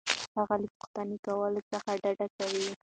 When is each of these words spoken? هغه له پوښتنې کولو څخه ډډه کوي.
هغه 0.37 0.55
له 0.61 0.67
پوښتنې 0.75 1.17
کولو 1.25 1.59
څخه 1.71 1.89
ډډه 2.01 2.27
کوي. 2.37 2.69